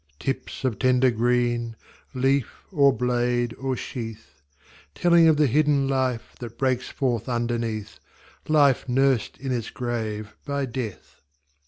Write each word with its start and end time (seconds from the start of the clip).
Tips 0.17 0.63
of 0.65 0.79
tender 0.79 1.11
green, 1.11 1.75
Leaf, 2.15 2.63
or 2.71 2.91
blade, 2.91 3.53
or 3.61 3.75
sheath; 3.77 4.41
Telling 4.95 5.27
of 5.27 5.37
the 5.37 5.45
hidden 5.45 5.87
life 5.87 6.33
That 6.39 6.57
breaks 6.57 6.89
forth 6.89 7.29
underneath, 7.29 7.99
Life 8.47 8.89
nursed 8.89 9.37
in 9.37 9.51
its 9.51 9.69
grave 9.69 10.35
by 10.43 10.65
Death. 10.65 11.21